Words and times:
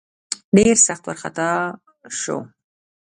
ډېر 0.55 0.75
سخت 0.87 1.03
وارخطا 1.05 1.49
سو. 2.21 2.37